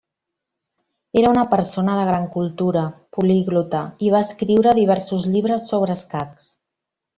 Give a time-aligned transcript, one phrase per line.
[1.19, 2.85] Era una persona de gran cultura,
[3.19, 6.53] poliglota, i va escriure diversos llibres sobre escacs.